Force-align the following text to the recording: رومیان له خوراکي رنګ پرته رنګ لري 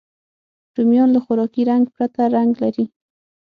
رومیان 0.75 1.09
له 1.15 1.19
خوراکي 1.25 1.61
رنګ 1.69 1.83
پرته 1.95 2.21
رنګ 2.35 2.51
لري 2.63 2.85